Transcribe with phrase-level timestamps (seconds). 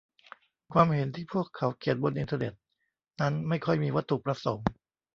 [0.73, 2.53] ความเห็นที่พวกเขาเขียนบนอินเทอร์เน็ต
[3.21, 4.65] นั้นไม่ค่อยมีวัตถุประสงค์